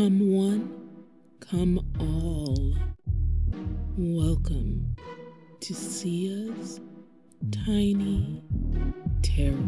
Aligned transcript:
Come 0.00 0.30
one, 0.30 0.62
come 1.40 1.78
all. 2.00 2.74
Welcome 3.98 4.96
to 5.60 5.74
Sia's 5.74 6.80
Tiny 7.50 8.42
Terrors. 9.20 9.58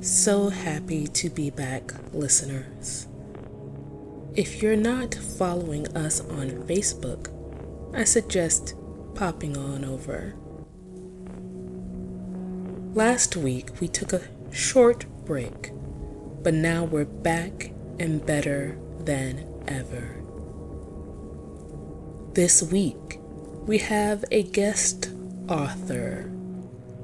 So 0.00 0.48
happy 0.48 1.08
to 1.08 1.28
be 1.28 1.50
back, 1.50 1.92
listeners. 2.14 3.08
If 4.34 4.62
you're 4.62 4.76
not 4.76 5.14
following 5.14 5.94
us 5.94 6.20
on 6.20 6.48
Facebook, 6.66 7.28
I 7.94 8.04
suggest 8.04 8.76
popping 9.14 9.58
on 9.58 9.84
over. 9.84 10.36
Last 12.94 13.36
week 13.36 13.70
we 13.80 13.88
took 13.88 14.12
a 14.12 14.20
short 14.50 15.06
break, 15.24 15.72
but 16.42 16.52
now 16.52 16.84
we're 16.84 17.06
back 17.06 17.72
and 17.98 18.24
better 18.26 18.76
than 19.00 19.48
ever. 19.66 20.22
This 22.34 22.62
week 22.62 23.18
we 23.64 23.78
have 23.78 24.26
a 24.30 24.42
guest 24.42 25.10
author 25.48 26.30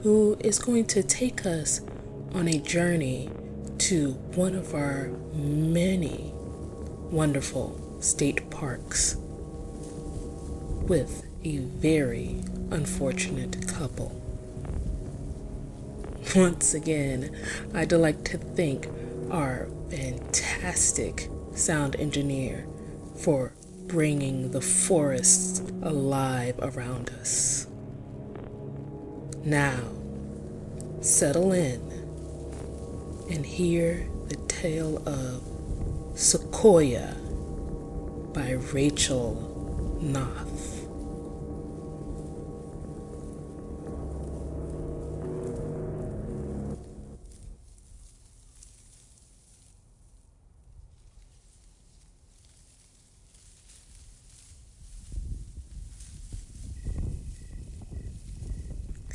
who 0.02 0.36
is 0.40 0.58
going 0.58 0.84
to 0.88 1.02
take 1.02 1.46
us 1.46 1.80
on 2.34 2.48
a 2.48 2.58
journey 2.58 3.30
to 3.78 4.10
one 4.34 4.54
of 4.54 4.74
our 4.74 5.08
many 5.32 6.34
wonderful 7.10 7.80
state 8.02 8.50
parks 8.50 9.16
with 10.86 11.26
a 11.44 11.56
very 11.56 12.42
unfortunate 12.70 13.66
couple. 13.66 14.27
Once 16.36 16.74
again, 16.74 17.34
I'd 17.72 17.92
like 17.92 18.22
to 18.24 18.36
thank 18.36 18.86
our 19.30 19.66
fantastic 19.88 21.30
sound 21.54 21.96
engineer 21.96 22.66
for 23.16 23.54
bringing 23.86 24.50
the 24.50 24.60
forests 24.60 25.60
alive 25.82 26.58
around 26.60 27.08
us. 27.20 27.66
Now, 29.42 29.80
settle 31.00 31.52
in 31.52 31.80
and 33.30 33.46
hear 33.46 34.06
the 34.28 34.36
tale 34.48 35.02
of 35.08 35.42
Sequoia 36.18 37.14
by 38.34 38.50
Rachael 38.72 39.98
Knopf. 40.02 40.77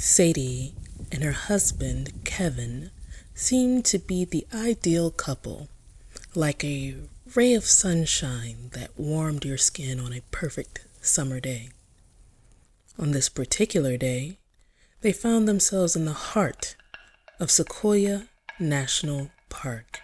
Sadie 0.05 0.75
and 1.13 1.23
her 1.23 1.31
husband, 1.31 2.25
Kevin, 2.25 2.91
seemed 3.33 3.85
to 3.85 3.97
be 3.97 4.25
the 4.25 4.45
ideal 4.53 5.09
couple, 5.09 5.69
like 6.35 6.61
a 6.61 6.95
ray 7.33 7.53
of 7.53 7.63
sunshine 7.63 8.69
that 8.73 8.99
warmed 8.99 9.45
your 9.45 9.57
skin 9.57 10.01
on 10.01 10.11
a 10.11 10.21
perfect 10.29 10.85
summer 10.99 11.39
day. 11.39 11.69
On 12.99 13.11
this 13.11 13.29
particular 13.29 13.95
day, 13.95 14.39
they 14.99 15.13
found 15.13 15.47
themselves 15.47 15.95
in 15.95 16.03
the 16.03 16.11
heart 16.11 16.75
of 17.39 17.49
Sequoia 17.49 18.27
National 18.59 19.31
Park, 19.47 20.01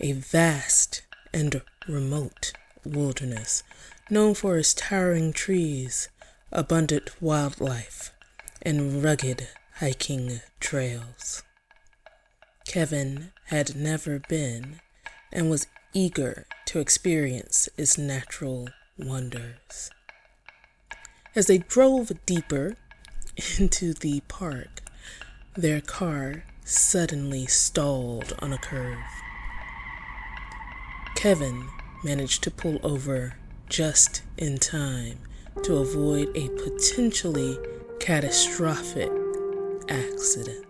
a 0.00 0.12
vast 0.14 1.02
and 1.32 1.62
remote 1.86 2.52
wilderness 2.84 3.62
known 4.10 4.34
for 4.34 4.58
its 4.58 4.74
towering 4.74 5.32
trees, 5.32 6.08
abundant 6.50 7.22
wildlife, 7.22 8.10
and 8.62 9.02
rugged 9.02 9.48
hiking 9.76 10.40
trails. 10.60 11.42
Kevin 12.66 13.32
had 13.46 13.76
never 13.76 14.20
been 14.28 14.80
and 15.32 15.50
was 15.50 15.66
eager 15.92 16.46
to 16.66 16.80
experience 16.80 17.68
its 17.76 17.96
natural 17.96 18.68
wonders. 18.98 19.90
As 21.34 21.46
they 21.46 21.58
drove 21.58 22.12
deeper 22.26 22.76
into 23.58 23.92
the 23.92 24.20
park, 24.28 24.80
their 25.54 25.80
car 25.80 26.44
suddenly 26.64 27.46
stalled 27.46 28.34
on 28.40 28.52
a 28.52 28.58
curve. 28.58 28.98
Kevin 31.14 31.68
managed 32.02 32.42
to 32.42 32.50
pull 32.50 32.78
over 32.82 33.34
just 33.68 34.22
in 34.36 34.58
time 34.58 35.18
to 35.62 35.76
avoid 35.76 36.28
a 36.36 36.48
potentially 36.50 37.58
catastrophic 38.06 39.10
accident. 39.88 40.64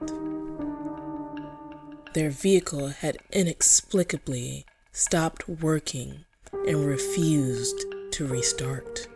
Their 2.15 2.31
vehicle 2.31 2.89
had 2.89 3.19
inexplicably 3.31 4.65
stopped 4.93 5.47
working 5.47 6.25
and 6.67 6.87
refused 6.87 7.85
to 8.13 8.27
restart. 8.27 9.07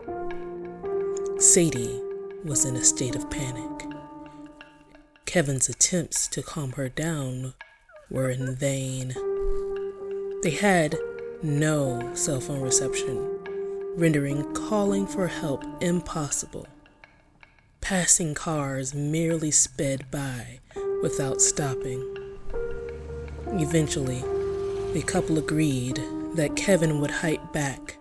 Sadie 1.39 1.99
was 2.45 2.67
in 2.67 2.77
a 2.77 2.85
state 2.85 3.17
of 3.17 3.31
panic. 3.31 3.87
Kevin's 5.25 5.71
attempts 5.71 6.29
to 6.29 6.43
calm 6.43 6.73
her 6.73 6.91
down 6.91 7.55
were 8.11 8.29
in 8.29 8.55
vain. 8.55 9.15
They 10.43 10.59
had 10.61 10.95
no 11.43 12.11
cell 12.13 12.41
phone 12.41 12.61
reception, 12.61 13.17
rendering 13.97 14.53
calling 14.53 15.07
for 15.07 15.27
help 15.27 15.65
impossible. 15.81 16.67
Passing 17.91 18.35
cars 18.35 18.95
merely 18.95 19.51
sped 19.51 20.09
by 20.13 20.61
without 21.03 21.43
stopping. 21.43 22.01
Eventually, 23.49 24.21
the 24.93 25.03
couple 25.05 25.39
agreed 25.39 26.01
that 26.37 26.55
Kevin 26.55 27.01
would 27.01 27.11
hike 27.11 27.53
back 27.53 28.01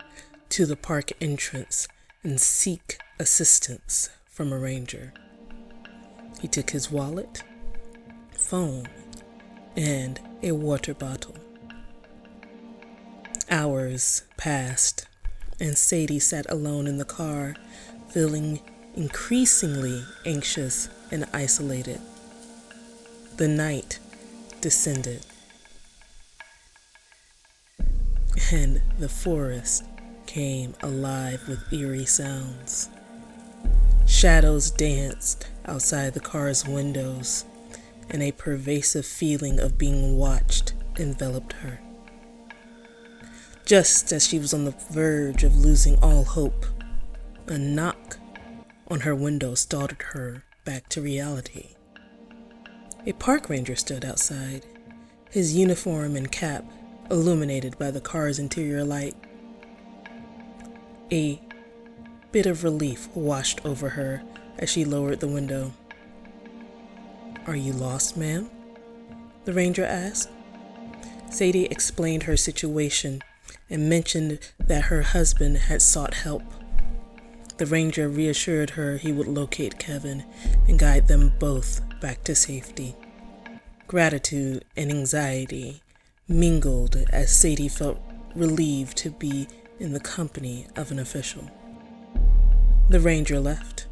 to 0.50 0.68
the 0.68 0.76
park 0.76 1.12
entrance 1.20 1.88
and 2.22 2.40
seek 2.40 3.00
assistance 3.20 4.12
from 4.30 4.54
a 4.54 4.60
ranger. 4.60 5.12
He 6.40 6.48
took 6.48 6.70
his 6.70 6.92
wallet, 6.92 7.42
phone, 8.38 8.88
and 9.76 10.20
a 10.44 10.52
water 10.52 10.94
bottle. 10.94 11.36
Hours 13.50 14.22
passed, 14.38 15.08
and 15.60 15.76
Sadie 15.76 16.20
sat 16.20 16.46
alone 16.48 16.86
in 16.86 16.98
the 16.98 17.06
car, 17.06 17.56
feeling 18.10 18.62
increasingly 18.96 20.04
anxious 20.26 20.90
and 21.12 21.26
isolated. 21.34 22.00
The 23.38 23.48
night 23.48 24.00
descended, 24.62 25.26
and 28.52 28.82
the 29.00 29.10
forest 29.10 29.86
came 30.26 30.76
alive 30.82 31.48
with 31.48 31.72
eerie 31.72 32.06
sounds. 32.06 32.90
Shadows 34.06 34.72
danced 34.72 35.48
outside 35.66 36.14
the 36.14 36.20
car's 36.20 36.68
windows, 36.68 37.46
and 38.10 38.22
a 38.24 38.32
pervasive 38.32 39.06
feeling 39.06 39.60
of 39.60 39.78
being 39.78 40.18
watched 40.18 40.74
enveloped 40.98 41.54
her. 41.54 41.80
Just 43.66 44.12
as 44.12 44.28
she 44.28 44.40
was 44.40 44.54
on 44.54 44.66
the 44.66 44.76
verge 44.92 45.44
of 45.44 45.56
losing 45.56 45.96
all 46.04 46.24
hope, 46.24 46.66
a 47.48 47.58
knock 47.58 48.18
on 48.90 49.02
her 49.02 49.16
window 49.16 49.56
startled 49.56 50.02
her 50.14 50.44
back 50.66 50.90
to 50.90 51.02
reality. 51.02 51.76
A 53.06 53.14
park 53.14 53.50
ranger 53.50 53.76
stood 53.76 54.04
outside, 54.04 54.66
his 55.30 55.56
uniform 55.56 56.16
and 56.16 56.32
cap 56.32 56.66
illuminated 57.10 57.78
by 57.78 57.92
the 57.92 58.02
car's 58.02 58.40
interior 58.40 58.84
light. 58.84 59.16
A 61.12 61.42
bit 62.32 62.46
of 62.46 62.64
relief 62.64 63.08
washed 63.16 63.66
over 63.66 63.90
her 63.90 64.22
as 64.58 64.70
she 64.70 64.86
lowered 64.86 65.20
the 65.20 65.28
window. 65.28 65.74
Are 67.48 67.56
you 67.56 67.74
lost, 67.74 68.18
ma'am? 68.18 68.50
The 69.46 69.54
ranger 69.54 69.86
asked. 69.86 70.30
Sadie 71.32 71.66
explained 71.66 72.24
her 72.24 72.38
situation 72.38 73.22
and 73.70 73.90
mentioned 73.90 74.40
that 74.60 74.86
her 74.86 75.02
husband 75.02 75.58
had 75.58 75.82
sought 75.82 76.14
help. 76.14 76.44
The 77.60 77.66
ranger 77.66 78.08
reassured 78.08 78.72
her 78.72 78.98
he 78.98 79.12
would 79.12 79.28
locate 79.28 79.78
Kevin 79.78 80.24
and 80.70 80.80
guide 80.80 81.10
them 81.10 81.34
both 81.40 81.82
back 82.00 82.24
to 82.24 82.34
safety. 82.34 82.96
Gratitude 83.86 84.64
and 84.78 84.90
anxiety 84.90 85.82
mingled 86.30 86.96
as 87.12 87.36
Sadie 87.36 87.68
felt 87.68 88.00
relieved 88.34 88.96
to 89.00 89.10
be 89.10 89.46
in 89.78 89.92
the 89.92 90.00
company 90.00 90.68
of 90.78 90.90
an 90.90 91.00
official. 91.00 91.52
The 92.88 93.02
ranger 93.02 93.42
left, 93.42 93.88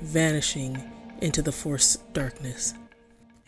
vanishing 0.00 0.80
into 1.20 1.42
the 1.42 1.50
forced 1.50 2.12
darkness, 2.12 2.72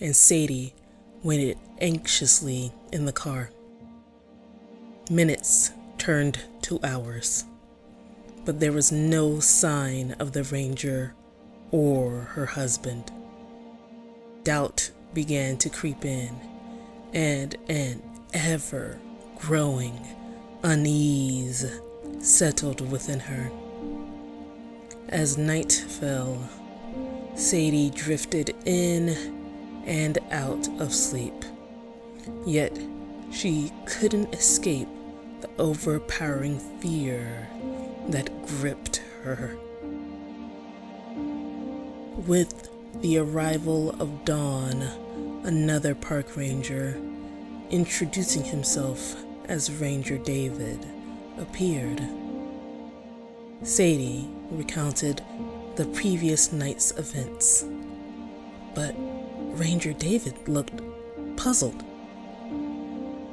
and 0.00 0.16
Sadie 0.16 0.74
waited 1.22 1.58
anxiously 1.80 2.72
in 2.92 3.04
the 3.04 3.12
car. 3.12 3.50
Minutes 5.08 5.70
turned 5.96 6.40
to 6.62 6.80
hours, 6.82 7.44
but 8.44 8.60
there 8.60 8.72
was 8.72 8.90
no 8.90 9.40
sign 9.40 10.12
of 10.18 10.32
the 10.32 10.44
ranger 10.44 11.14
or 11.70 12.20
her 12.32 12.46
husband. 12.46 13.12
Doubt 14.44 14.90
began 15.14 15.56
to 15.58 15.68
creep 15.68 16.04
in, 16.04 16.34
and 17.12 17.56
an 17.68 18.02
ever 18.32 18.98
growing 19.38 19.98
unease 20.62 21.80
settled 22.20 22.80
within 22.90 23.20
her. 23.20 23.50
As 25.08 25.36
night 25.36 25.72
fell, 25.72 26.48
Sadie 27.34 27.90
drifted 27.90 28.54
in 28.64 29.34
and 29.86 30.18
out 30.30 30.68
of 30.80 30.94
sleep. 30.94 31.44
Yet 32.46 32.78
she 33.32 33.72
couldn't 33.86 34.34
escape 34.34 34.88
the 35.40 35.48
overpowering 35.58 36.58
fear 36.80 37.48
that 38.08 38.46
gripped 38.46 39.02
her. 39.22 39.56
With 42.26 42.68
the 43.00 43.18
arrival 43.18 43.90
of 44.00 44.24
dawn, 44.24 44.82
another 45.44 45.94
park 45.94 46.36
ranger, 46.36 47.00
introducing 47.70 48.44
himself 48.44 49.16
as 49.48 49.72
Ranger 49.72 50.18
David, 50.18 50.86
appeared. 51.38 52.00
Sadie 53.62 54.28
recounted 54.50 55.22
the 55.76 55.86
previous 55.86 56.52
night's 56.52 56.90
events, 56.92 57.64
but 58.74 58.94
Ranger 59.58 59.92
David 59.92 60.48
looked 60.48 60.80
puzzled. 61.36 61.84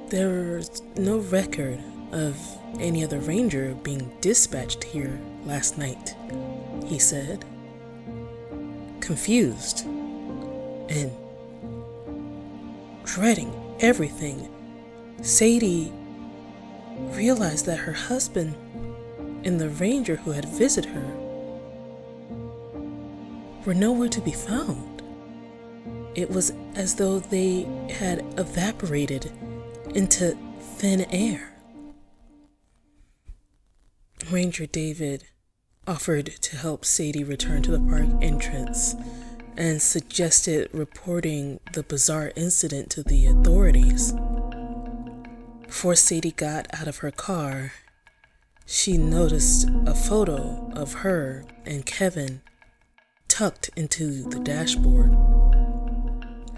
There's 0.09 0.81
no 0.95 1.17
record 1.17 1.81
of 2.11 2.39
any 2.79 3.03
other 3.03 3.19
ranger 3.19 3.75
being 3.83 4.11
dispatched 4.21 4.83
here 4.83 5.19
last 5.45 5.77
night, 5.77 6.15
he 6.85 6.99
said. 6.99 7.45
Confused 8.99 9.85
and 9.85 11.11
dreading 13.03 13.53
everything, 13.79 14.49
Sadie 15.21 15.91
realized 17.11 17.65
that 17.65 17.79
her 17.79 17.93
husband 17.93 18.55
and 19.43 19.59
the 19.59 19.69
ranger 19.69 20.15
who 20.15 20.31
had 20.31 20.45
visited 20.45 20.89
her 20.91 21.13
were 23.65 23.73
nowhere 23.73 24.09
to 24.09 24.21
be 24.21 24.31
found. 24.31 25.01
It 26.15 26.29
was 26.29 26.53
as 26.75 26.95
though 26.95 27.19
they 27.19 27.63
had 27.89 28.25
evaporated 28.39 29.31
into 29.93 30.37
thin 30.77 31.01
air. 31.11 31.56
Ranger 34.31 34.65
David 34.65 35.23
offered 35.87 36.25
to 36.25 36.57
help 36.57 36.83
Sadie 36.83 37.23
return 37.23 37.61
to 37.63 37.71
the 37.71 37.79
park 37.79 38.07
entrance 38.21 38.93
and 39.55 39.81
suggested 39.81 40.69
reporting 40.73 41.61
the 41.71 41.83
bizarre 41.83 42.33
incident 42.35 42.89
to 42.91 43.03
the 43.03 43.27
authorities. 43.27 44.13
Before 45.65 45.95
Sadie 45.95 46.31
got 46.31 46.67
out 46.73 46.89
of 46.89 46.97
her 46.97 47.11
car, 47.11 47.71
she 48.65 48.97
noticed 48.97 49.69
a 49.85 49.95
photo 49.95 50.71
of 50.75 50.93
her 50.95 51.45
and 51.65 51.85
Kevin 51.85 52.41
tucked 53.29 53.69
into 53.77 54.23
the 54.23 54.39
dashboard. 54.39 55.15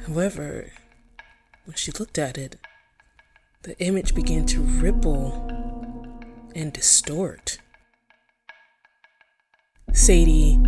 However, 0.07 0.71
when 1.65 1.75
she 1.75 1.91
looked 1.91 2.17
at 2.17 2.35
it, 2.35 2.55
the 3.61 3.77
image 3.79 4.15
began 4.15 4.47
to 4.47 4.61
ripple 4.61 5.48
and 6.59 6.73
distort. 6.73 7.57
Sadie 9.93 10.59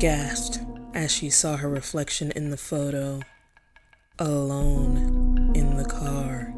gasped 0.00 0.58
as 0.92 1.12
she 1.12 1.30
saw 1.30 1.56
her 1.56 1.68
reflection 1.68 2.32
in 2.32 2.50
the 2.50 2.56
photo, 2.56 3.20
alone 4.18 5.52
in 5.54 5.76
the 5.76 5.84
car. 5.84 6.52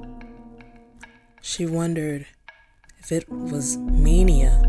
She 1.42 1.66
wondered 1.66 2.26
if 2.98 3.12
it 3.12 3.28
was 3.28 3.76
mania. 3.76 4.62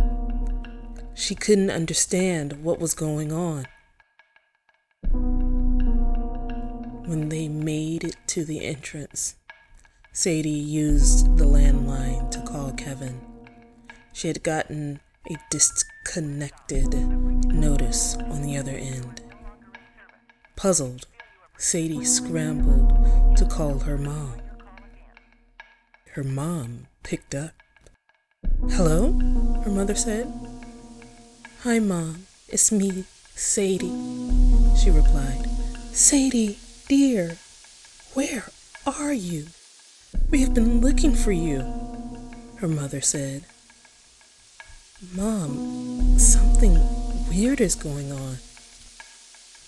She 1.14 1.34
couldn't 1.34 1.72
understand 1.72 2.62
what 2.62 2.80
was 2.80 2.94
going 2.94 3.32
on. 3.32 3.68
When 7.08 7.30
they 7.30 7.48
made 7.48 8.04
it 8.04 8.18
to 8.28 8.44
the 8.44 8.66
entrance, 8.66 9.36
Sadie 10.12 10.50
used 10.50 11.38
the 11.38 11.46
landline 11.46 12.30
to 12.32 12.42
call 12.42 12.74
Kevin. 12.74 13.29
She 14.14 14.28
had 14.28 14.44
gotten 14.44 15.00
a 15.30 15.36
disconnected 15.50 16.94
notice 17.48 18.16
on 18.16 18.42
the 18.42 18.58
other 18.58 18.76
end. 18.76 19.22
Puzzled, 20.56 21.08
Sadie 21.58 22.06
scrambled 22.06 23.38
to 23.38 23.46
call 23.46 23.80
her 23.80 23.98
mom. 23.98 24.34
Her 26.14 26.24
mom 26.24 26.88
picked 27.04 27.36
up. 27.36 27.54
Hello? 28.72 29.14
Her 29.64 29.72
mother 29.72 29.96
said. 29.96 30.32
Hi, 31.64 31.80
Mom. 31.80 32.26
It's 32.48 32.72
me, 32.72 33.04
Sadie, 33.36 33.94
she 34.76 34.90
replied. 34.90 35.46
Sadie, 35.92 36.58
dear, 36.88 37.38
where 38.16 38.46
are 38.88 39.14
you? 39.14 39.46
We 40.32 40.42
have 40.42 40.54
been 40.56 40.82
looking 40.82 41.14
for 41.14 41.32
you, 41.32 41.60
her 42.58 42.68
mother 42.68 43.02
said. 43.02 43.44
Mom, 45.02 46.20
something 46.20 46.78
weird 47.30 47.62
is 47.62 47.74
going 47.74 48.12
on. 48.12 48.36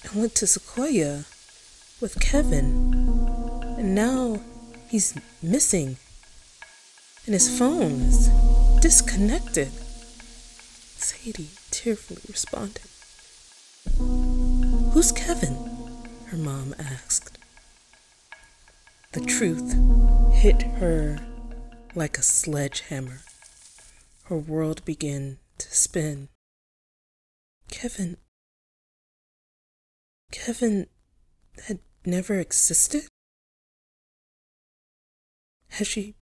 I 0.03 0.19
went 0.19 0.35
to 0.35 0.45
Sequoia 0.45 1.23
with 2.01 2.19
Kevin, 2.19 2.93
and 3.77 3.95
now 3.95 4.41
he's 4.89 5.15
missing, 5.41 5.95
and 7.25 7.33
his 7.33 7.57
phone 7.57 8.01
is 8.01 8.27
disconnected. 8.81 9.69
Sadie 10.97 11.51
tearfully 11.71 12.19
responded. 12.27 12.81
Who's 14.91 15.13
Kevin? 15.13 15.55
her 16.27 16.37
mom 16.37 16.75
asked. 16.77 17.37
The 19.13 19.21
truth 19.21 19.77
hit 20.33 20.61
her 20.79 21.19
like 21.95 22.17
a 22.17 22.21
sledgehammer. 22.21 23.21
Her 24.23 24.37
world 24.37 24.85
began 24.85 25.39
to 25.57 25.75
spin. 25.75 26.29
Kevin. 27.69 28.17
Kevin 30.31 30.87
had 31.67 31.79
never 32.05 32.39
existed? 32.39 33.03
Had 35.69 35.87
she 35.87 36.15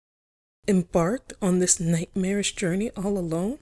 embarked 0.67 1.33
on 1.41 1.59
this 1.59 1.81
nightmarish 1.81 2.55
journey 2.55 2.91
all 2.97 3.19
alone? 3.19 3.59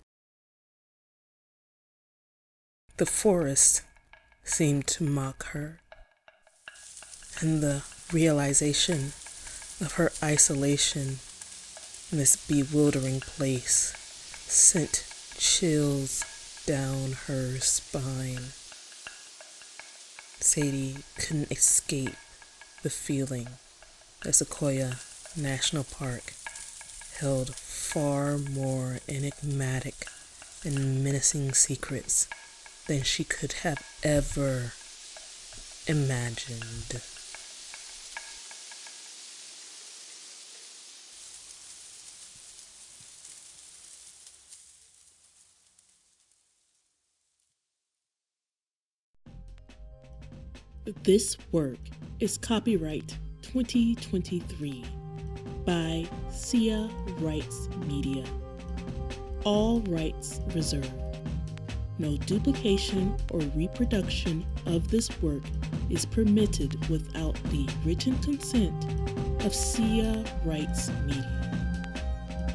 The 2.97 3.07
forest 3.07 3.83
seemed 4.45 4.87
to 4.88 5.05
mock 5.05 5.47
her, 5.49 5.81
and 7.40 7.61
the 7.62 7.83
realization 8.12 9.12
of 9.81 9.93
her 9.97 10.11
isolation 10.23 11.19
in 12.11 12.19
this 12.19 12.37
bewildering 12.37 13.21
place 13.21 14.05
sent 14.49 15.05
chills 15.38 16.25
down 16.67 17.12
her 17.26 17.59
spine. 17.59 18.53
Sadie 20.41 20.99
couldn't 21.19 21.50
escape 21.50 22.15
the 22.83 22.91
feeling 22.91 23.49
that 24.23 24.35
Sequoia 24.35 24.97
National 25.37 25.85
Park 25.85 26.33
held 27.19 27.55
far 27.55 28.38
more 28.38 28.99
enigmatic 29.09 30.07
and 30.65 31.03
menacing 31.03 31.53
secrets 31.53 32.29
than 32.87 33.03
she 33.03 33.25
could 33.25 33.53
have 33.65 33.83
ever 34.03 34.73
imagined. 35.87 37.00
This 50.87 51.37
work 51.50 51.78
is 52.21 52.38
copyright 52.38 53.19
2023 53.43 54.85
by 55.64 56.07
Sia 56.31 56.88
Rights 57.19 57.69
Media. 57.88 58.25
All 59.43 59.81
rights 59.81 60.40
reserved. 60.55 60.93
No 61.99 62.16
duplication 62.19 63.16
or 63.33 63.40
reproduction 63.57 64.47
of 64.66 64.88
this 64.88 65.11
work 65.21 65.43
is 65.90 66.07
permitted 66.07 66.88
without 66.88 67.35
the 67.50 67.69
written 67.85 68.16
consent 68.21 68.85
of 69.45 69.52
Sia 69.52 70.25
Rights 70.45 70.93
Media. 71.05 71.97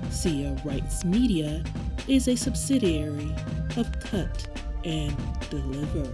Sia 0.09 0.55
Rights 0.63 1.03
Media 1.03 1.61
is 2.07 2.29
a 2.29 2.37
subsidiary 2.37 3.35
of 3.75 3.91
Cut 3.99 4.47
and 4.85 5.17
Deliver. 5.49 6.09